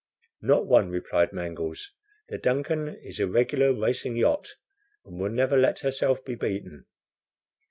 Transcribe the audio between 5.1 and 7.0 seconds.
would never let herself be beaten."